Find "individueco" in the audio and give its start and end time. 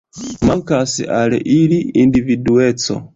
2.05-2.99